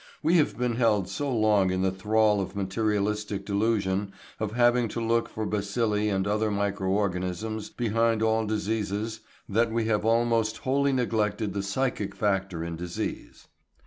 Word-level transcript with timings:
We 0.23 0.37
have 0.37 0.57
been 0.57 0.77
held 0.77 1.07
so 1.07 1.31
long 1.31 1.69
in 1.69 1.83
the 1.83 1.91
thrall 1.91 2.41
of 2.41 2.53
the 2.53 2.57
materialistic 2.57 3.45
delusion 3.45 4.13
of 4.39 4.53
having 4.53 4.87
to 4.87 4.99
look 4.99 5.29
for 5.29 5.45
bacilli 5.45 6.09
and 6.09 6.25
other 6.25 6.49
micro 6.49 6.89
organisms 6.89 7.69
behind 7.69 8.23
all 8.23 8.47
diseases 8.47 9.19
that 9.47 9.71
we 9.71 9.85
have 9.85 10.03
almost 10.03 10.57
wholly 10.57 10.91
neglected 10.91 11.53
the 11.53 11.61
psychic 11.61 12.15
factor 12.15 12.63
in 12.63 12.75
disease. 12.77 13.47